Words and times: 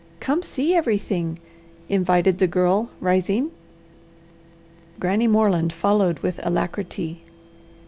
"Come 0.19 0.41
see 0.41 0.73
everything," 0.73 1.37
invited 1.87 2.39
the 2.39 2.47
Girl, 2.47 2.89
rising. 2.99 3.51
Granny 4.99 5.27
Moreland 5.27 5.71
followed 5.71 6.17
with 6.21 6.39
alacrity. 6.41 7.21